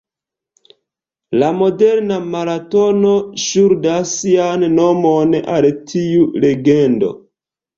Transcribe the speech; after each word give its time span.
La 1.41 1.49
moderna 1.57 2.17
maratono 2.37 3.11
ŝuldas 3.43 4.15
sian 4.23 4.67
nomon 4.79 5.39
al 5.59 5.69
tiu 5.93 6.27
legendo. 6.49 7.13